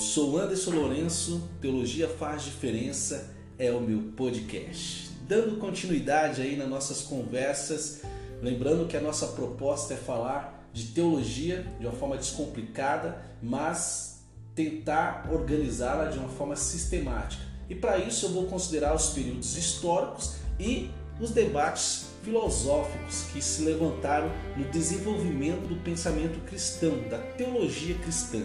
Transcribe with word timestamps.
sou 0.00 0.38
Anderson 0.38 0.70
Lourenço, 0.70 1.46
Teologia 1.60 2.08
Faz 2.08 2.42
Diferença 2.42 3.34
é 3.58 3.70
o 3.70 3.82
meu 3.82 4.12
podcast. 4.16 5.10
Dando 5.28 5.58
continuidade 5.58 6.40
aí 6.40 6.56
nas 6.56 6.70
nossas 6.70 7.02
conversas, 7.02 8.00
lembrando 8.40 8.88
que 8.88 8.96
a 8.96 9.00
nossa 9.00 9.26
proposta 9.26 9.92
é 9.92 9.98
falar 9.98 10.70
de 10.72 10.86
teologia 10.86 11.66
de 11.78 11.86
uma 11.86 11.92
forma 11.92 12.16
descomplicada, 12.16 13.22
mas 13.42 14.24
tentar 14.54 15.28
organizá-la 15.30 16.06
de 16.06 16.18
uma 16.18 16.30
forma 16.30 16.56
sistemática. 16.56 17.42
E 17.68 17.74
para 17.74 17.98
isso 17.98 18.24
eu 18.24 18.30
vou 18.30 18.46
considerar 18.46 18.94
os 18.94 19.10
períodos 19.10 19.54
históricos 19.54 20.36
e 20.58 20.90
os 21.20 21.30
debates 21.30 22.06
filosóficos 22.22 23.24
que 23.34 23.42
se 23.42 23.62
levantaram 23.62 24.32
no 24.56 24.64
desenvolvimento 24.70 25.68
do 25.68 25.76
pensamento 25.84 26.40
cristão, 26.46 27.06
da 27.10 27.18
teologia 27.18 27.96
cristã. 27.96 28.40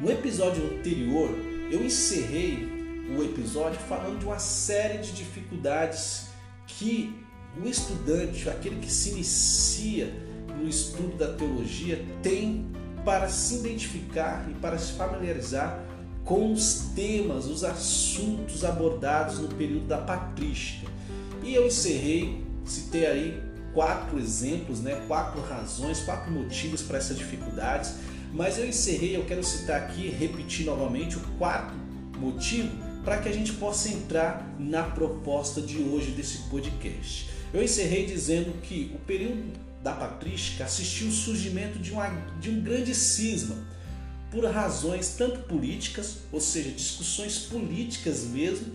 No 0.00 0.12
episódio 0.12 0.64
anterior, 0.78 1.28
eu 1.72 1.84
encerrei 1.84 2.68
o 3.18 3.22
episódio 3.24 3.80
falando 3.80 4.20
de 4.20 4.26
uma 4.26 4.38
série 4.38 4.98
de 4.98 5.10
dificuldades 5.10 6.28
que 6.68 7.12
o 7.60 7.66
estudante, 7.66 8.48
aquele 8.48 8.76
que 8.76 8.92
se 8.92 9.10
inicia 9.10 10.14
no 10.56 10.68
estudo 10.68 11.16
da 11.16 11.32
teologia, 11.32 12.04
tem 12.22 12.70
para 13.04 13.28
se 13.28 13.56
identificar 13.56 14.46
e 14.48 14.54
para 14.54 14.78
se 14.78 14.92
familiarizar 14.92 15.82
com 16.24 16.52
os 16.52 16.90
temas, 16.94 17.46
os 17.46 17.64
assuntos 17.64 18.64
abordados 18.64 19.40
no 19.40 19.48
período 19.48 19.88
da 19.88 19.98
patrística. 19.98 20.88
E 21.42 21.54
eu 21.54 21.66
encerrei, 21.66 22.44
citei 22.64 23.04
aí 23.04 23.42
quatro 23.74 24.16
exemplos, 24.18 24.80
né, 24.80 25.02
quatro 25.08 25.40
razões, 25.42 26.00
quatro 26.00 26.30
motivos 26.30 26.82
para 26.82 26.98
essas 26.98 27.18
dificuldades, 27.18 27.94
mas 28.32 28.58
eu 28.58 28.66
encerrei, 28.66 29.16
eu 29.16 29.24
quero 29.24 29.42
citar 29.42 29.82
aqui, 29.82 30.08
repetir 30.08 30.66
novamente 30.66 31.16
o 31.16 31.20
quarto 31.38 31.74
motivo 32.18 32.70
para 33.04 33.18
que 33.18 33.28
a 33.28 33.32
gente 33.32 33.52
possa 33.54 33.88
entrar 33.88 34.54
na 34.58 34.82
proposta 34.82 35.60
de 35.60 35.78
hoje 35.78 36.10
desse 36.10 36.38
podcast. 36.50 37.30
Eu 37.54 37.62
encerrei 37.62 38.06
dizendo 38.06 38.60
que 38.60 38.92
o 38.94 38.98
período 38.98 39.52
da 39.82 39.92
patrística 39.92 40.64
assistiu 40.64 41.08
o 41.08 41.12
surgimento 41.12 41.78
de, 41.78 41.92
uma, 41.92 42.08
de 42.40 42.50
um 42.50 42.60
grande 42.60 42.94
cisma 42.94 43.56
por 44.30 44.44
razões 44.44 45.14
tanto 45.16 45.40
políticas, 45.44 46.18
ou 46.30 46.40
seja, 46.40 46.70
discussões 46.70 47.38
políticas 47.38 48.24
mesmo, 48.24 48.74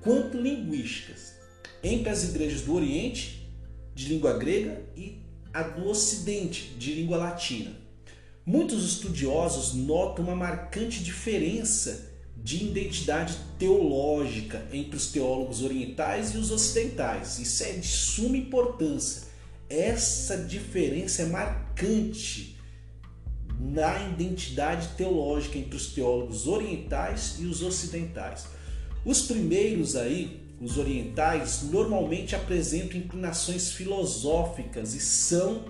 quanto 0.00 0.40
linguísticas, 0.40 1.34
entre 1.82 2.08
as 2.08 2.22
igrejas 2.22 2.62
do 2.62 2.74
Oriente, 2.74 3.48
de 3.94 4.08
língua 4.08 4.38
grega, 4.38 4.80
e 4.96 5.18
a 5.52 5.62
do 5.62 5.88
Ocidente, 5.88 6.74
de 6.78 6.94
língua 6.94 7.16
latina. 7.16 7.81
Muitos 8.44 8.84
estudiosos 8.84 9.72
notam 9.74 10.24
uma 10.24 10.34
marcante 10.34 11.02
diferença 11.02 12.10
de 12.36 12.64
identidade 12.64 13.36
teológica 13.56 14.66
entre 14.72 14.96
os 14.96 15.12
teólogos 15.12 15.62
orientais 15.62 16.34
e 16.34 16.38
os 16.38 16.50
ocidentais. 16.50 17.38
Isso 17.38 17.62
é 17.62 17.72
de 17.72 17.86
suma 17.86 18.36
importância. 18.36 19.28
Essa 19.70 20.36
diferença 20.38 21.22
é 21.22 21.26
marcante 21.26 22.58
na 23.60 24.08
identidade 24.08 24.88
teológica 24.96 25.56
entre 25.56 25.76
os 25.76 25.86
teólogos 25.92 26.48
orientais 26.48 27.36
e 27.38 27.46
os 27.46 27.62
ocidentais. 27.62 28.46
Os 29.04 29.22
primeiros 29.22 29.94
aí, 29.94 30.42
os 30.60 30.78
orientais, 30.78 31.62
normalmente 31.70 32.34
apresentam 32.34 32.98
inclinações 32.98 33.70
filosóficas 33.70 34.94
e 34.94 35.00
são 35.00 35.64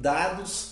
dados 0.00 0.71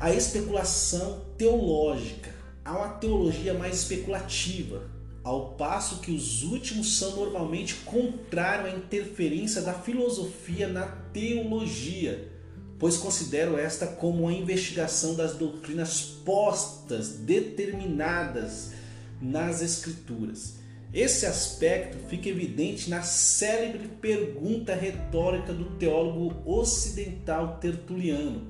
à 0.00 0.12
especulação 0.12 1.22
teológica 1.36 2.30
há 2.64 2.76
uma 2.76 2.88
teologia 2.90 3.54
mais 3.54 3.76
especulativa, 3.76 4.82
ao 5.24 5.54
passo 5.54 6.00
que 6.00 6.12
os 6.12 6.42
últimos 6.44 6.98
são 6.98 7.16
normalmente 7.16 7.74
contrários 7.84 8.72
à 8.72 8.76
interferência 8.76 9.62
da 9.62 9.74
filosofia 9.74 10.68
na 10.68 10.86
teologia, 11.12 12.30
pois 12.78 12.96
consideram 12.96 13.58
esta 13.58 13.86
como 13.86 14.24
uma 14.24 14.32
investigação 14.32 15.14
das 15.16 15.34
doutrinas 15.34 16.00
postas, 16.24 17.08
determinadas 17.08 18.72
nas 19.20 19.60
Escrituras. 19.60 20.58
Esse 20.94 21.26
aspecto 21.26 21.98
fica 22.08 22.28
evidente 22.28 22.88
na 22.88 23.02
célebre 23.02 23.88
pergunta 24.00 24.74
retórica 24.74 25.52
do 25.52 25.64
teólogo 25.76 26.34
ocidental 26.46 27.58
Tertuliano, 27.60 28.46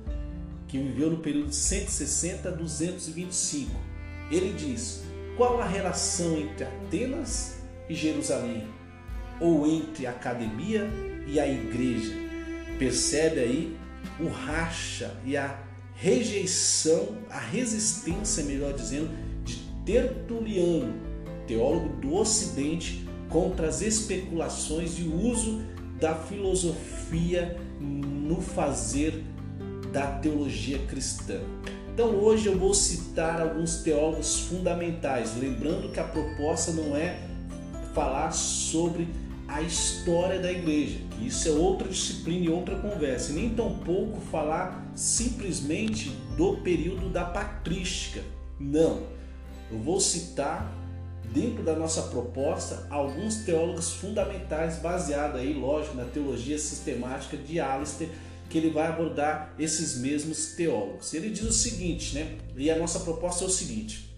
que 0.69 0.77
viveu 0.77 1.11
no 1.11 1.17
período 1.17 1.49
de 1.49 1.55
160 1.55 2.47
a 2.47 2.51
225 2.53 3.89
ele 4.31 4.53
diz: 4.53 5.03
qual 5.35 5.59
a 5.59 5.65
relação 5.65 6.37
entre 6.37 6.65
Atenas 6.65 7.59
e 7.89 7.95
Jerusalém? 7.95 8.67
Ou 9.39 9.65
entre 9.65 10.05
a 10.05 10.11
academia 10.11 10.87
e 11.25 11.39
a 11.39 11.47
igreja? 11.47 12.13
Percebe 12.77 13.39
aí 13.39 13.77
o 14.19 14.27
racha 14.27 15.15
e 15.25 15.35
a 15.35 15.59
rejeição, 15.95 17.17
a 17.29 17.39
resistência, 17.39 18.43
melhor 18.43 18.73
dizendo, 18.73 19.09
de 19.43 19.57
Tertuliano, 19.85 20.93
teólogo 21.47 21.89
do 22.01 22.13
Ocidente, 22.15 23.07
contra 23.29 23.67
as 23.67 23.81
especulações 23.81 24.99
e 24.99 25.03
o 25.03 25.15
uso 25.15 25.61
da 25.99 26.15
filosofia 26.15 27.57
no 27.79 28.41
fazer 28.41 29.23
da 29.91 30.07
teologia 30.19 30.79
cristã. 30.87 31.39
Então 31.93 32.15
hoje 32.15 32.47
eu 32.47 32.57
vou 32.57 32.73
citar 32.73 33.41
alguns 33.41 33.77
teólogos 33.77 34.41
fundamentais, 34.41 35.37
lembrando 35.37 35.91
que 35.91 35.99
a 35.99 36.03
proposta 36.03 36.71
não 36.71 36.95
é 36.95 37.19
falar 37.93 38.31
sobre 38.31 39.07
a 39.47 39.61
história 39.61 40.39
da 40.39 40.51
igreja, 40.51 40.99
que 41.11 41.27
isso 41.27 41.49
é 41.49 41.51
outra 41.51 41.87
disciplina 41.87 42.45
e 42.45 42.49
outra 42.49 42.75
conversa, 42.75 43.31
e 43.31 43.35
nem 43.35 43.49
tampouco 43.49 44.21
falar 44.31 44.89
simplesmente 44.95 46.09
do 46.37 46.57
período 46.57 47.09
da 47.09 47.25
patrística. 47.25 48.21
Não. 48.59 49.03
Eu 49.71 49.79
vou 49.79 49.99
citar 49.99 50.71
dentro 51.33 51.63
da 51.63 51.75
nossa 51.75 52.03
proposta 52.03 52.87
alguns 52.89 53.37
teólogos 53.37 53.93
fundamentais 53.93 54.77
baseados 54.77 55.39
aí, 55.39 55.53
lógico, 55.53 55.95
na 55.95 56.05
teologia 56.05 56.57
sistemática 56.57 57.35
de 57.35 57.59
Alistair 57.59 58.09
que 58.49 58.57
ele 58.57 58.71
vai 58.71 58.87
abordar 58.87 59.53
esses 59.59 59.97
mesmos 59.97 60.53
teólogos. 60.53 61.13
Ele 61.13 61.29
diz 61.29 61.43
o 61.43 61.53
seguinte, 61.53 62.15
né? 62.15 62.37
E 62.57 62.69
a 62.69 62.77
nossa 62.77 63.01
proposta 63.01 63.43
é 63.43 63.47
o 63.47 63.49
seguinte: 63.49 64.13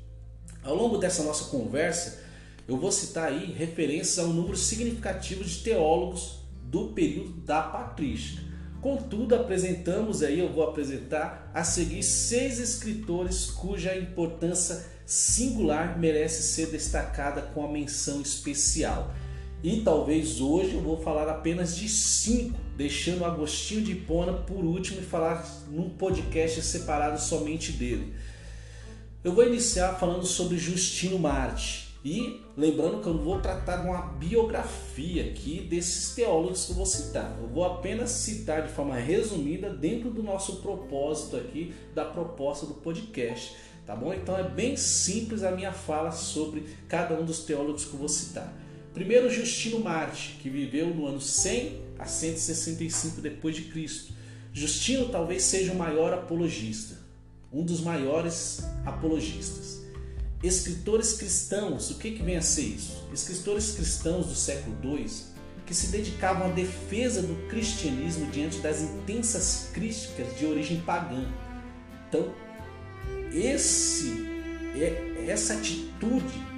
ao 0.64 0.76
longo 0.76 0.98
dessa 0.98 1.24
nossa 1.24 1.46
conversa, 1.46 2.22
eu 2.68 2.78
vou 2.78 2.92
citar 2.92 3.28
aí 3.28 3.52
referências 3.52 4.18
a 4.18 4.24
um 4.24 4.34
número 4.34 4.56
significativo 4.56 5.44
de 5.44 5.58
teólogos 5.58 6.40
do 6.64 6.90
período 6.90 7.42
da 7.42 7.62
patrística. 7.62 8.50
Contudo, 8.80 9.36
apresentamos 9.36 10.24
aí, 10.24 10.40
eu 10.40 10.52
vou 10.52 10.64
apresentar 10.64 11.52
a 11.54 11.64
seguir 11.64 12.02
seis 12.02 12.58
escritores 12.60 13.46
cuja 13.46 13.96
importância 13.96 14.86
singular 15.06 16.00
merece 16.00 16.42
ser 16.42 16.68
destacada 16.68 17.42
com 17.42 17.64
a 17.64 17.72
menção 17.72 18.22
especial. 18.22 19.14
E 19.64 19.82
talvez 19.82 20.42
hoje 20.42 20.74
eu 20.74 20.82
vou 20.82 20.98
falar 20.98 21.30
apenas 21.30 21.76
de 21.76 21.88
cinco, 21.88 22.58
deixando 22.76 23.24
Agostinho 23.24 23.84
de 23.84 23.92
Hipona 23.92 24.34
por 24.34 24.64
último 24.66 25.00
e 25.00 25.04
falar 25.04 25.48
num 25.70 25.88
podcast 25.88 26.64
separado 26.64 27.22
somente 27.22 27.72
dele. 27.74 28.12
Eu 29.24 29.34
vou 29.34 29.46
iniciar 29.46 30.00
falando 30.00 30.26
sobre 30.26 30.58
Justino 30.58 31.20
Marte. 31.20 31.92
E 32.04 32.42
lembrando 32.58 33.00
que 33.00 33.08
eu 33.08 33.14
não 33.14 33.24
vou 33.24 33.40
tratar 33.40 33.86
uma 33.86 34.02
biografia 34.14 35.26
aqui 35.26 35.62
desses 35.62 36.16
teólogos 36.16 36.66
que 36.66 36.72
eu 36.72 36.78
vou 36.78 36.86
citar. 36.88 37.38
Eu 37.40 37.48
vou 37.48 37.64
apenas 37.64 38.10
citar 38.10 38.64
de 38.64 38.74
forma 38.74 38.96
resumida 38.96 39.70
dentro 39.70 40.10
do 40.10 40.24
nosso 40.24 40.56
propósito 40.56 41.38
aqui 41.38 41.72
da 41.94 42.04
proposta 42.04 42.66
do 42.66 42.74
podcast. 42.74 43.56
Tá 43.86 43.96
bom? 43.96 44.12
Então 44.12 44.36
é 44.36 44.44
bem 44.44 44.76
simples 44.76 45.44
a 45.44 45.52
minha 45.52 45.72
fala 45.72 46.10
sobre 46.10 46.66
cada 46.88 47.14
um 47.14 47.24
dos 47.24 47.44
teólogos 47.44 47.86
que 47.86 47.94
eu 47.94 48.00
vou 48.00 48.10
citar. 48.10 48.52
Primeiro 48.94 49.30
Justino 49.30 49.80
Marte, 49.80 50.38
que 50.42 50.50
viveu 50.50 50.94
no 50.94 51.08
ano 51.08 51.22
100 51.22 51.82
a 51.98 52.06
165 52.06 53.22
depois 53.22 53.56
de 53.56 53.64
Cristo. 53.64 54.14
Justino 54.54 55.08
talvez 55.10 55.44
seja 55.44 55.72
o 55.72 55.78
maior 55.78 56.14
apologista, 56.14 56.98
um 57.52 57.64
dos 57.64 57.82
maiores 57.82 58.64
apologistas. 58.86 59.82
Escritores 60.44 61.14
cristãos, 61.14 61.92
o 61.92 62.00
que, 62.00 62.12
que 62.12 62.24
vem 62.24 62.36
a 62.36 62.42
ser 62.42 62.64
isso? 62.64 63.08
Escritores 63.14 63.72
cristãos 63.72 64.26
do 64.26 64.36
século 64.36 64.76
II 64.84 65.32
que 65.66 65.76
se 65.76 65.88
dedicavam 65.88 66.48
à 66.48 66.50
defesa 66.50 67.22
do 67.22 67.48
cristianismo 67.48 68.30
diante 68.30 68.58
das 68.58 68.82
intensas 68.82 69.70
críticas 69.72 70.38
de 70.38 70.46
origem 70.46 70.82
pagã. 70.82 71.26
Então, 72.10 72.34
esse, 73.32 74.28
é, 74.76 75.24
essa 75.28 75.54
atitude 75.54 76.51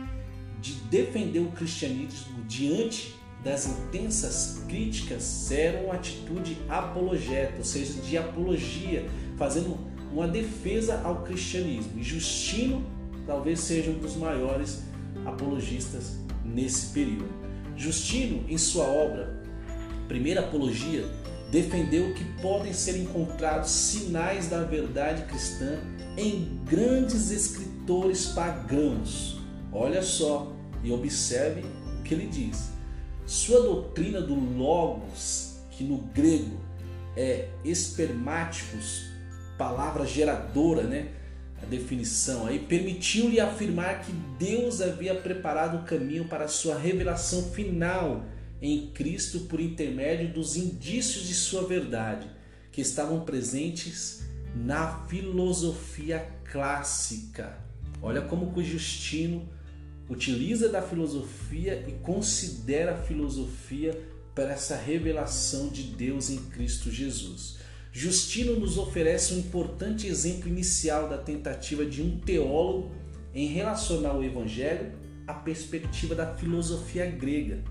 de 0.64 0.76
defender 0.90 1.40
o 1.40 1.52
cristianismo 1.52 2.42
diante 2.48 3.14
das 3.44 3.68
intensas 3.68 4.64
críticas 4.70 5.52
era 5.52 5.82
uma 5.82 5.96
atitude 5.96 6.58
apologeta, 6.70 7.58
ou 7.58 7.66
seja, 7.66 8.02
de 8.02 8.18
apologia, 8.18 9.06
fazendo 9.38 9.78
uma 10.10 10.26
defesa 10.26 11.02
ao 11.04 11.24
cristianismo. 11.24 12.00
E 12.00 12.04
Justino 12.04 12.82
talvez 13.28 13.60
seja 13.60 13.92
um 13.92 14.00
dos 14.00 14.16
maiores 14.16 14.84
apologistas 15.26 16.18
nesse 16.46 16.94
período. 16.94 17.30
Justino, 17.76 18.46
em 18.48 18.58
sua 18.58 18.86
obra 18.86 19.44
Primeira 20.08 20.40
Apologia, 20.40 21.04
defendeu 21.52 22.14
que 22.14 22.24
podem 22.42 22.72
ser 22.72 22.98
encontrados 22.98 23.70
sinais 23.70 24.48
da 24.48 24.64
verdade 24.64 25.24
cristã 25.24 25.80
em 26.16 26.58
grandes 26.64 27.32
escritores 27.32 28.28
pagãos. 28.28 29.42
Olha 29.72 30.04
só 30.04 30.53
e 30.84 30.92
observe 30.92 31.62
o 32.00 32.04
que 32.04 32.14
ele 32.14 32.28
diz. 32.28 32.72
Sua 33.26 33.62
doutrina 33.62 34.22
do 34.22 34.36
Logos, 34.36 35.60
que 35.72 35.84
no 35.84 35.98
grego 35.98 36.60
é 37.16 37.48
espermáticos, 37.64 39.06
palavra 39.58 40.06
geradora, 40.06 40.84
né? 40.84 41.10
A 41.62 41.66
definição 41.66 42.46
aí 42.46 42.60
permitiu-lhe 42.60 43.40
afirmar 43.40 44.02
que 44.02 44.12
Deus 44.38 44.82
havia 44.82 45.16
preparado 45.16 45.78
o 45.78 45.84
caminho 45.84 46.26
para 46.26 46.50
sua 46.50 46.78
revelação 46.78 47.52
final 47.52 48.26
em 48.62 48.88
Cristo 48.88 49.42
por 49.42 49.62
intermédio 49.62 50.34
dos 50.34 50.58
indícios 50.58 51.26
de 51.26 51.34
sua 51.34 51.66
verdade, 51.66 52.28
que 52.72 52.82
estavam 52.82 53.22
presentes 53.22 54.24
na 54.56 55.06
filosofia 55.08 56.28
clássica. 56.52 57.58
Olha 58.02 58.22
como 58.22 58.52
o 58.54 58.64
Justino 58.64 59.48
utiliza 60.14 60.70
da 60.70 60.82
filosofia 60.82 61.84
e 61.88 61.92
considera 62.04 62.94
a 62.94 62.98
filosofia 62.98 64.00
para 64.34 64.54
essa 64.54 64.76
revelação 64.76 65.70
de 65.70 65.84
Deus 65.84 66.30
em 66.30 66.38
Cristo 66.38 66.92
Jesus. 66.92 67.58
Justino 67.92 68.60
nos 68.60 68.78
oferece 68.78 69.34
um 69.34 69.40
importante 69.40 70.08
exemplo 70.08 70.48
inicial 70.48 71.10
da 71.10 71.18
tentativa 71.18 71.86
de 71.86 72.02
um 72.02 72.20
teólogo 72.20 72.92
em 73.34 73.48
relacionar 73.48 74.14
o 74.16 74.24
evangelho 74.24 74.94
à 75.28 75.34
perspectiva 75.34 76.16
da 76.16 76.36
filosofia 76.36 77.06
grega, 77.06 77.64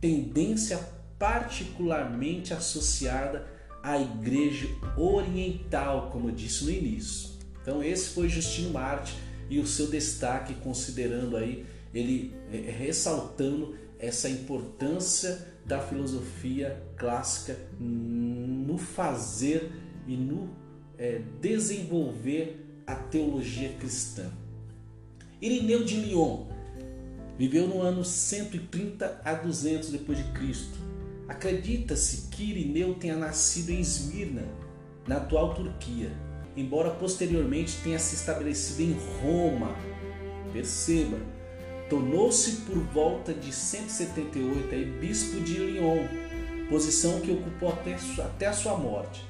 tendência 0.00 0.78
particularmente 1.18 2.52
associada 2.52 3.46
à 3.82 4.00
igreja 4.00 4.68
oriental, 4.96 6.10
como 6.10 6.28
eu 6.28 6.34
disse 6.34 6.64
no 6.64 6.70
início. 6.70 7.30
Então 7.62 7.82
esse 7.82 8.10
foi 8.10 8.28
Justino 8.28 8.70
Marte 8.70 9.14
e 9.48 9.58
o 9.58 9.66
seu 9.66 9.88
destaque 9.88 10.54
considerando 10.54 11.36
aí 11.36 11.64
ele 11.92 12.34
é, 12.52 12.70
ressaltando 12.70 13.74
essa 13.98 14.28
importância 14.28 15.46
da 15.64 15.80
filosofia 15.80 16.82
clássica 16.96 17.56
no 17.78 18.78
fazer 18.78 19.70
e 20.06 20.16
no 20.16 20.50
é, 20.98 21.20
desenvolver 21.40 22.82
a 22.86 22.94
teologia 22.94 23.70
cristã. 23.74 24.30
Irineu 25.40 25.84
de 25.84 25.96
Lyon 25.96 26.46
viveu 27.38 27.66
no 27.66 27.80
ano 27.80 28.04
130 28.04 29.22
a 29.24 29.34
200 29.34 29.90
depois 29.90 30.18
de 30.18 30.24
Cristo. 30.32 30.78
Acredita-se 31.28 32.28
que 32.28 32.50
Irineu 32.50 32.94
tenha 32.94 33.16
nascido 33.16 33.70
em 33.70 33.80
Esmirna, 33.80 34.42
na 35.06 35.16
atual 35.16 35.54
Turquia, 35.54 36.10
embora 36.56 36.90
posteriormente 36.90 37.78
tenha 37.82 37.98
se 37.98 38.16
estabelecido 38.16 38.82
em 38.82 38.96
Roma. 39.22 39.74
Perceba, 40.52 41.18
tornou-se 41.90 42.52
por 42.62 42.78
volta 42.94 43.34
de 43.34 43.52
178 43.52 44.72
aí, 44.72 44.84
bispo 44.84 45.40
de 45.40 45.54
Lyon, 45.58 46.06
posição 46.68 47.20
que 47.20 47.32
ocupou 47.32 47.70
até, 47.70 47.96
até 48.22 48.46
a 48.46 48.52
sua 48.52 48.76
morte, 48.76 49.26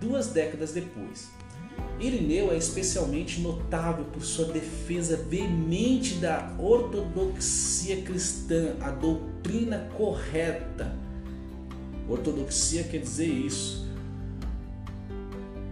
duas 0.00 0.26
décadas 0.26 0.72
depois. 0.72 1.30
Irineu 2.00 2.52
é 2.52 2.56
especialmente 2.56 3.40
notável 3.40 4.04
por 4.06 4.22
sua 4.22 4.46
defesa 4.46 5.16
veemente 5.16 6.16
da 6.16 6.52
ortodoxia 6.58 8.02
cristã, 8.02 8.74
a 8.80 8.90
doutrina 8.90 9.88
correta. 9.96 10.96
Ortodoxia 12.08 12.82
quer 12.82 12.98
dizer 12.98 13.28
isso. 13.28 13.88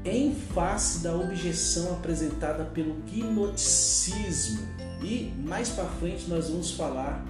Em 0.05 0.35
face 0.35 1.01
da 1.01 1.15
objeção 1.15 1.93
apresentada 1.93 2.65
pelo 2.65 2.95
gnosticismo, 3.07 4.63
e 5.03 5.33
mais 5.45 5.71
para 5.71 5.85
frente 5.85 6.29
nós 6.29 6.49
vamos 6.49 6.73
falar 6.73 7.25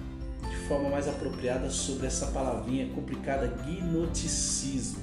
de 0.49 0.67
forma 0.67 0.89
mais 0.89 1.07
apropriada 1.07 1.69
sobre 1.69 2.07
essa 2.07 2.27
palavrinha 2.27 2.87
complicada, 2.93 3.47
gnosticismo. 3.47 5.01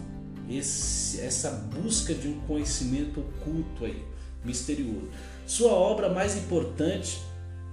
Esse, 0.49 1.21
essa 1.21 1.51
busca 1.51 2.13
de 2.13 2.29
um 2.29 2.41
conhecimento 2.41 3.21
oculto 3.21 3.85
aí, 3.85 4.03
misterioso. 4.45 5.09
Sua 5.47 5.73
obra 5.73 6.09
mais 6.09 6.37
importante, 6.37 7.21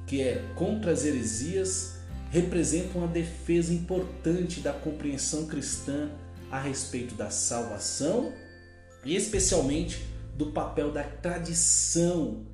que 0.05 0.21
é 0.21 0.44
Contra 0.55 0.91
as 0.91 1.03
Heresias, 1.05 1.95
representa 2.29 2.97
uma 2.97 3.07
defesa 3.07 3.73
importante 3.73 4.59
da 4.59 4.73
compreensão 4.73 5.47
cristã 5.47 6.09
a 6.51 6.59
respeito 6.59 7.15
da 7.15 7.29
salvação 7.29 8.31
e 9.03 9.15
especialmente 9.15 10.05
do 10.35 10.47
papel 10.47 10.91
da 10.91 11.03
tradição 11.03 12.45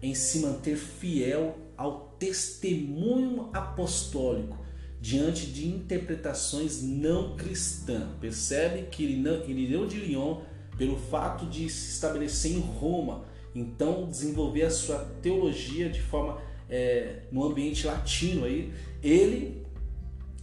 em 0.00 0.14
se 0.14 0.38
manter 0.40 0.76
fiel 0.76 1.63
ao 1.76 2.14
testemunho 2.18 3.50
apostólico 3.52 4.64
diante 5.00 5.46
de 5.46 5.68
interpretações 5.68 6.82
não 6.82 7.36
cristãs. 7.36 8.08
Percebe 8.20 8.84
que 8.90 9.04
Irineu 9.04 9.86
de 9.86 9.98
Lyon, 9.98 10.40
pelo 10.78 10.96
fato 10.96 11.46
de 11.46 11.68
se 11.68 11.90
estabelecer 11.92 12.52
em 12.52 12.60
Roma, 12.60 13.24
então 13.54 14.08
desenvolver 14.08 14.62
a 14.62 14.70
sua 14.70 14.98
teologia 15.20 15.90
de 15.90 16.00
forma 16.00 16.40
é, 16.68 17.22
no 17.30 17.44
ambiente 17.44 17.86
latino 17.86 18.44
aí, 18.44 18.72
ele 19.02 19.64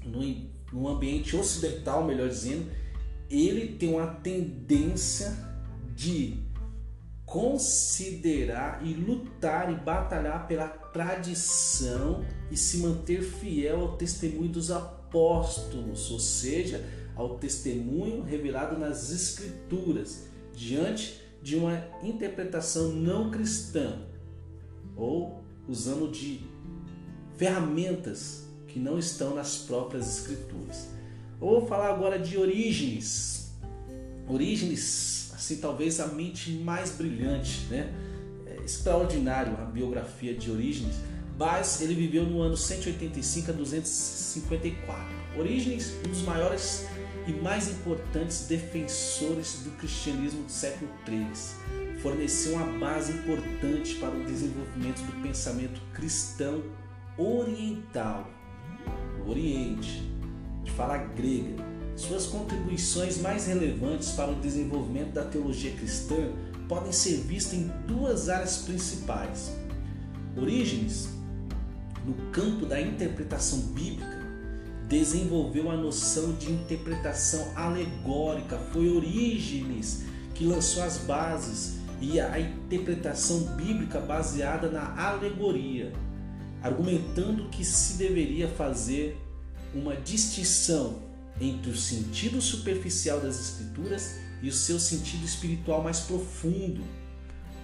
no, 0.06 0.22
no 0.72 0.88
ambiente 0.88 1.36
ocidental, 1.36 2.06
melhor 2.06 2.30
dizendo, 2.30 2.70
ele 3.30 3.76
tem 3.76 3.90
uma 3.90 4.08
tendência 4.08 5.36
de 5.96 6.38
considerar 7.32 8.86
e 8.86 8.94
lutar 8.94 9.72
e 9.72 9.76
batalhar 9.76 10.50
pela 10.50 10.68
tradição 10.68 12.26
e 12.52 12.58
se 12.58 12.80
manter 12.80 13.24
fiel 13.24 13.80
ao 13.80 13.96
testemunho 13.96 14.50
dos 14.50 14.70
apóstolos, 14.70 16.12
ou 16.12 16.20
seja, 16.20 16.86
ao 17.16 17.38
testemunho 17.38 18.22
revelado 18.22 18.78
nas 18.78 19.12
Escrituras, 19.12 20.26
diante 20.54 21.22
de 21.42 21.56
uma 21.56 21.82
interpretação 22.04 22.90
não 22.90 23.32
cristã, 23.32 24.02
ou 24.98 25.42
usando 25.70 26.12
de 26.12 26.42
ferramentas 27.38 28.44
que 28.68 28.78
não 28.78 29.00
estão 29.00 29.36
nas 29.36 29.56
próprias 29.56 30.20
Escrituras. 30.20 30.90
Eu 31.40 31.48
vou 31.48 31.66
falar 31.66 31.94
agora 31.94 32.20
de 32.20 32.38
Orígenes. 32.38 33.54
Orígenes 34.28 35.31
talvez 35.58 36.00
a 36.00 36.08
mente 36.08 36.52
mais 36.52 36.92
brilhante, 36.92 37.66
né? 37.70 37.94
É 38.46 38.64
extraordinário 38.64 39.54
a 39.62 39.66
biografia 39.66 40.34
de 40.34 40.52
Orígenes, 40.52 40.96
mas 41.38 41.82
ele 41.82 41.96
viveu 41.96 42.24
no 42.24 42.42
ano 42.42 42.56
185 42.56 43.52
a 43.52 43.54
254. 43.54 45.22
Orígenes, 45.38 45.94
um 46.06 46.10
dos 46.10 46.22
maiores 46.24 46.86
e 47.28 47.32
mais 47.32 47.70
importantes 47.70 48.48
defensores 48.48 49.62
do 49.64 49.72
cristianismo 49.78 50.44
do 50.44 50.52
século 50.52 50.92
III, 51.08 52.00
forneceu 52.02 52.56
uma 52.56 52.80
base 52.80 53.14
importante 53.14 53.96
para 53.96 54.10
o 54.10 54.24
desenvolvimento 54.26 55.02
do 55.04 55.22
pensamento 55.22 55.82
cristão 55.94 56.64
oriental, 57.18 58.30
Oriente, 59.28 60.12
de 60.64 60.72
fala 60.72 60.98
grega 60.98 61.71
suas 61.96 62.26
contribuições 62.26 63.20
mais 63.20 63.48
relevantes 63.48 64.12
para 64.12 64.32
o 64.32 64.36
desenvolvimento 64.36 65.12
da 65.14 65.24
teologia 65.24 65.72
cristã 65.72 66.32
podem 66.68 66.92
ser 66.92 67.18
vistas 67.18 67.60
em 67.60 67.72
duas 67.86 68.30
áreas 68.30 68.58
principais. 68.60 69.52
Orígenes, 70.38 71.10
no 72.06 72.14
campo 72.32 72.66
da 72.66 72.80
interpretação 72.80 73.60
bíblica, 73.60 74.22
desenvolveu 74.88 75.70
a 75.70 75.76
noção 75.76 76.34
de 76.34 76.52
interpretação 76.52 77.46
alegórica. 77.56 78.58
Foi 78.72 78.90
Orígenes 78.90 80.04
que 80.34 80.46
lançou 80.46 80.84
as 80.84 80.98
bases 80.98 81.78
e 82.00 82.20
a 82.20 82.40
interpretação 82.40 83.40
bíblica 83.56 84.00
baseada 84.00 84.70
na 84.70 84.98
alegoria, 84.98 85.94
argumentando 86.64 87.50
que 87.50 87.64
se 87.64 87.98
deveria 87.98 88.48
fazer 88.48 89.18
uma 89.74 89.96
distinção 89.96 91.11
entre 91.42 91.72
o 91.72 91.76
sentido 91.76 92.40
superficial 92.40 93.20
das 93.20 93.40
Escrituras 93.40 94.16
e 94.42 94.48
o 94.48 94.54
seu 94.54 94.80
sentido 94.80 95.26
espiritual 95.26 95.84
mais 95.84 96.02
profundo. 96.02 96.84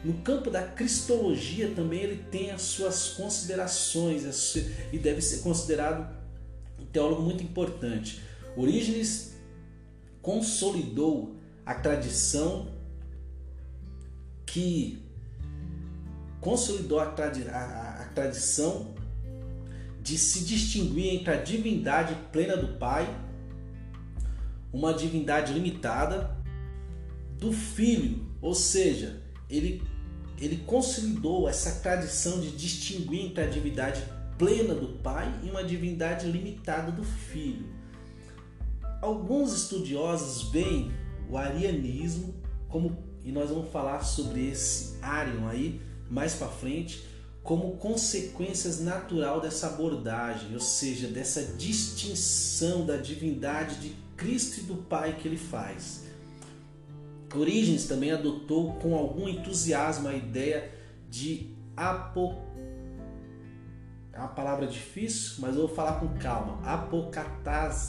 No 0.03 0.13
campo 0.22 0.50
da 0.50 0.63
cristologia 0.63 1.72
também 1.75 2.01
ele 2.01 2.24
tem 2.31 2.51
as 2.51 2.62
suas 2.63 3.10
considerações 3.10 4.55
e 4.91 4.98
deve 4.98 5.22
ser 5.22 5.39
considerado 5.39 6.07
um 6.79 6.86
teólogo 6.86 7.22
muito 7.22 7.43
importante. 7.43 8.22
Orígenes 8.55 9.36
consolidou 10.22 11.36
a 11.65 11.75
tradição 11.75 12.67
que 14.46 15.03
consolidou 16.39 17.00
a, 17.00 17.07
tradi 17.07 17.48
a, 17.50 18.01
a 18.01 18.05
tradição 18.15 18.96
de 20.01 20.17
se 20.17 20.46
distinguir 20.46 21.15
entre 21.15 21.34
a 21.34 21.36
divindade 21.36 22.15
plena 22.31 22.55
do 22.55 22.77
Pai, 22.77 23.05
uma 24.71 24.93
divindade 24.93 25.53
limitada, 25.53 26.38
do 27.38 27.51
Filho, 27.53 28.25
ou 28.41 28.53
seja, 28.53 29.21
ele, 29.50 29.83
ele 30.39 30.57
consolidou 30.65 31.47
essa 31.47 31.79
tradição 31.81 32.39
de 32.39 32.51
distinguir 32.51 33.25
entre 33.25 33.43
a 33.43 33.47
divindade 33.47 34.03
plena 34.38 34.74
do 34.74 35.00
Pai 35.00 35.31
e 35.43 35.50
uma 35.50 35.63
divindade 35.63 36.29
limitada 36.29 36.91
do 36.91 37.03
Filho. 37.03 37.67
Alguns 39.01 39.53
estudiosos 39.53 40.50
veem 40.51 40.91
o 41.29 41.38
arianismo 41.38 42.33
como 42.67 43.05
e 43.24 43.31
nós 43.31 43.50
vamos 43.50 43.69
falar 43.71 44.01
sobre 44.05 44.50
esse 44.50 44.97
Arion 45.01 45.47
aí 45.47 45.81
mais 46.09 46.33
para 46.33 46.47
frente 46.47 47.05
como 47.43 47.77
consequências 47.77 48.79
natural 48.79 49.39
dessa 49.39 49.67
abordagem, 49.67 50.53
ou 50.53 50.59
seja, 50.59 51.07
dessa 51.07 51.43
distinção 51.57 52.86
da 52.86 52.97
divindade 52.97 53.75
de 53.75 53.95
Cristo 54.17 54.59
e 54.59 54.63
do 54.63 54.75
Pai 54.75 55.15
que 55.17 55.27
ele 55.27 55.38
faz. 55.38 56.05
Origens 57.33 57.86
também 57.86 58.12
adotou 58.12 58.74
com 58.75 58.95
algum 58.95 59.29
entusiasmo 59.29 60.07
a 60.07 60.15
ideia 60.15 60.71
de 61.09 61.55
apo 61.75 62.47
é 64.17 64.19
uma 64.19 64.29
palavra 64.29 64.65
difícil, 64.65 65.36
mas 65.38 65.53
eu 65.53 65.67
vou 65.67 65.75
falar 65.75 66.00
com 66.00 66.07
calma. 66.17 66.59
Apocatasis, 66.67 67.86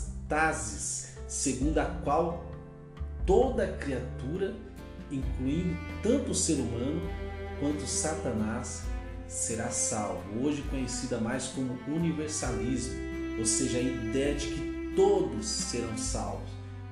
segundo 1.27 1.79
a 1.79 1.87
qual 1.87 2.45
toda 3.25 3.67
criatura, 3.67 4.55
incluindo 5.11 5.75
tanto 6.03 6.33
o 6.33 6.35
ser 6.35 6.61
humano 6.61 7.01
quanto 7.59 7.87
Satanás, 7.87 8.83
será 9.27 9.71
salvo. 9.71 10.45
Hoje 10.45 10.61
conhecida 10.69 11.17
mais 11.17 11.47
como 11.47 11.79
universalismo, 11.89 12.95
ou 13.39 13.47
seja, 13.47 13.79
a 13.79 13.81
ideia 13.81 14.35
de 14.35 14.49
que 14.49 14.78
todos 14.95 15.47
serão 15.47 15.97
salvos. 15.97 16.51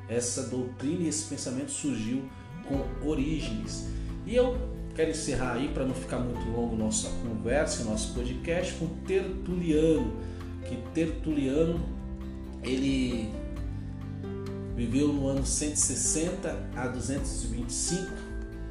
Essa 0.09 0.45
doutrina 0.45 1.05
e 1.05 1.09
esse 1.09 1.25
pensamento 1.25 1.71
surgiu 1.71 2.23
com 2.67 3.09
origens. 3.09 3.89
E 4.25 4.35
eu 4.35 4.57
quero 4.95 5.11
encerrar 5.11 5.55
aí, 5.55 5.69
para 5.69 5.85
não 5.85 5.95
ficar 5.95 6.19
muito 6.19 6.49
longo 6.51 6.77
nossa 6.77 7.09
conversa, 7.23 7.85
nosso 7.85 8.15
podcast, 8.15 8.75
com 8.75 8.87
Tertuliano, 9.05 10.13
que 10.67 10.77
Tertuliano 10.95 11.81
ele 12.63 13.31
viveu 14.75 15.09
no 15.09 15.29
ano 15.29 15.45
160 15.45 16.71
a 16.77 16.89
225. 16.89 18.07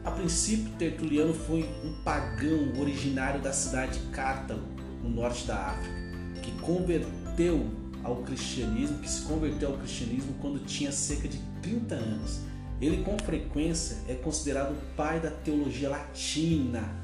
A 0.04 0.12
princípio, 0.12 0.72
Tertuliano 0.78 1.34
foi 1.34 1.68
um 1.84 2.04
pagão 2.04 2.80
originário 2.80 3.42
da 3.42 3.52
cidade 3.52 4.00
de 4.00 4.08
Cartago, 4.12 4.62
no 5.02 5.10
norte 5.10 5.48
da 5.48 5.56
África, 5.56 5.96
que 6.42 6.52
converteu 6.62 7.66
ao 8.06 8.18
cristianismo, 8.18 9.00
que 9.00 9.10
se 9.10 9.24
converteu 9.24 9.72
ao 9.72 9.78
cristianismo 9.80 10.36
quando 10.40 10.64
tinha 10.64 10.92
cerca 10.92 11.28
de 11.28 11.40
30 11.62 11.96
anos. 11.96 12.40
Ele 12.80 13.04
com 13.04 13.18
frequência 13.18 13.98
é 14.08 14.14
considerado 14.14 14.74
o 14.74 14.96
pai 14.96 15.20
da 15.20 15.32
teologia 15.32 15.90
latina, 15.90 17.04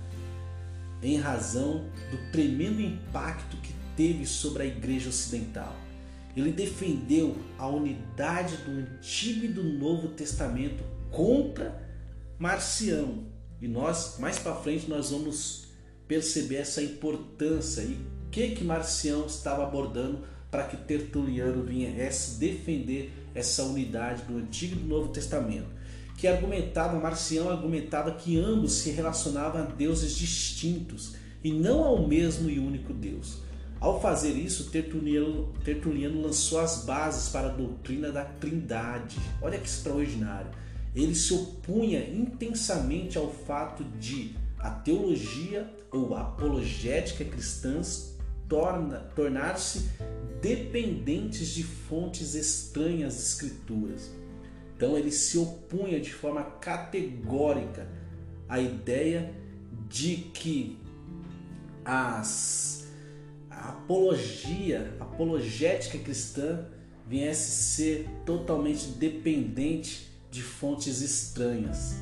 em 1.01 1.17
razão 1.17 1.85
do 2.11 2.31
tremendo 2.31 2.79
impacto 2.79 3.57
que 3.57 3.73
teve 3.97 4.27
sobre 4.27 4.63
a 4.63 4.65
igreja 4.67 5.09
ocidental. 5.09 5.75
Ele 6.37 6.51
defendeu 6.51 7.35
a 7.57 7.67
unidade 7.67 8.57
do 8.57 8.71
Antigo 8.71 9.45
e 9.45 9.47
do 9.47 9.63
Novo 9.63 10.09
Testamento 10.09 10.83
contra 11.09 11.81
Marcião. 12.37 13.25
E 13.59 13.67
nós, 13.67 14.17
mais 14.19 14.37
para 14.37 14.55
frente, 14.55 14.87
nós 14.87 15.09
vamos 15.09 15.65
perceber 16.07 16.57
essa 16.57 16.81
importância 16.81 17.81
e 17.81 17.93
o 17.93 18.29
que 18.29 18.51
que 18.51 18.63
Marcião 18.63 19.25
estava 19.25 19.63
abordando 19.63 20.23
para 20.51 20.65
que 20.65 20.75
Tertuliano 20.75 21.63
viesse 21.63 22.37
defender 22.37 23.13
essa 23.33 23.63
unidade 23.63 24.23
do 24.23 24.37
Antigo 24.37 24.75
e 24.75 24.79
do 24.79 24.87
Novo 24.87 25.07
Testamento, 25.07 25.69
que 26.17 26.27
argumentava, 26.27 26.99
Marcião 26.99 27.49
argumentava 27.49 28.11
que 28.11 28.37
ambos 28.37 28.73
se 28.73 28.91
relacionavam 28.91 29.61
a 29.61 29.65
deuses 29.65 30.15
distintos 30.15 31.15
e 31.41 31.51
não 31.51 31.83
ao 31.83 32.07
mesmo 32.07 32.49
e 32.49 32.59
único 32.59 32.93
Deus. 32.93 33.39
Ao 33.79 33.99
fazer 33.99 34.33
isso, 34.33 34.69
Tertuliano, 34.69 35.51
Tertuliano 35.63 36.21
lançou 36.21 36.59
as 36.59 36.85
bases 36.85 37.29
para 37.29 37.47
a 37.47 37.51
doutrina 37.51 38.11
da 38.11 38.23
Trindade. 38.23 39.17
Olha 39.41 39.57
que 39.57 39.67
extraordinário! 39.67 40.51
Ele 40.93 41.15
se 41.15 41.33
opunha 41.33 41.99
intensamente 41.99 43.17
ao 43.17 43.31
fato 43.31 43.83
de 43.99 44.35
a 44.59 44.69
teologia 44.69 45.67
ou 45.91 46.15
apologética 46.15 47.25
cristãs 47.25 48.10
tornar-se 49.15 49.89
dependentes 50.41 51.49
de 51.49 51.63
fontes 51.63 52.35
estranhas 52.35 53.15
de 53.15 53.21
escrituras. 53.21 54.11
Então 54.75 54.97
ele 54.97 55.11
se 55.11 55.37
opunha 55.37 55.99
de 55.99 56.11
forma 56.13 56.43
categórica 56.43 57.87
à 58.49 58.59
ideia 58.59 59.33
de 59.87 60.15
que 60.33 60.77
as, 61.85 62.87
a 63.49 63.69
apologia, 63.69 64.95
a 64.99 65.03
apologética 65.03 65.97
cristã 65.99 66.65
viesse 67.07 67.51
ser 67.51 68.09
totalmente 68.25 68.87
dependente 68.87 70.09
de 70.29 70.41
fontes 70.41 71.01
estranhas. 71.01 71.95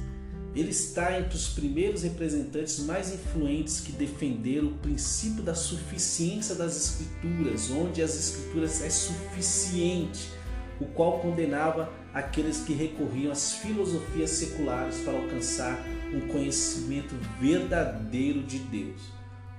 Ele 0.59 0.71
está 0.71 1.17
entre 1.17 1.37
os 1.37 1.47
primeiros 1.47 2.03
representantes 2.03 2.79
mais 2.79 3.13
influentes 3.13 3.79
que 3.79 3.93
defenderam 3.93 4.67
o 4.67 4.73
princípio 4.79 5.41
da 5.41 5.55
suficiência 5.55 6.53
das 6.53 6.75
Escrituras, 6.75 7.71
onde 7.71 8.01
as 8.01 8.13
Escrituras 8.13 8.81
é 8.81 8.89
suficiente, 8.89 10.29
o 10.77 10.83
qual 10.83 11.21
condenava 11.21 11.89
aqueles 12.13 12.57
que 12.57 12.73
recorriam 12.73 13.31
às 13.31 13.53
filosofias 13.53 14.31
seculares 14.31 14.97
para 14.97 15.17
alcançar 15.17 15.81
um 16.13 16.27
conhecimento 16.27 17.15
verdadeiro 17.39 18.43
de 18.43 18.59
Deus, 18.59 18.99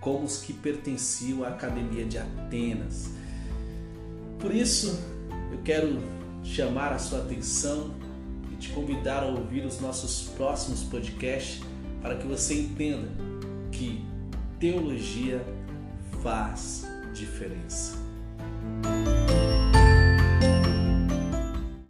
como 0.01 0.25
os 0.25 0.43
que 0.43 0.53
pertenciam 0.53 1.45
à 1.45 1.49
Academia 1.49 2.05
de 2.05 2.19
Atenas. 2.19 3.09
Por 4.39 4.55
isso, 4.55 5.01
eu 5.51 5.63
quero 5.65 5.99
chamar 6.45 6.93
a 6.93 6.99
sua 6.99 7.21
atenção 7.21 7.95
te 8.61 8.69
convidar 8.69 9.23
a 9.23 9.27
ouvir 9.27 9.65
os 9.65 9.81
nossos 9.81 10.29
próximos 10.37 10.83
podcasts 10.83 11.63
para 12.03 12.17
que 12.17 12.27
você 12.27 12.55
entenda 12.61 13.09
que 13.73 14.05
teologia 14.59 15.43
faz 16.23 16.87
diferença. 17.15 17.99